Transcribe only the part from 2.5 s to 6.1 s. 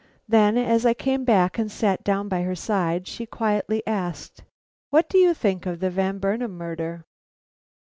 side, she quietly asked: "What do you think of the